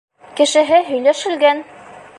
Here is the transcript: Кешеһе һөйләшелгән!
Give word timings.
Кешеһе 0.39 0.81
һөйләшелгән! 0.89 1.65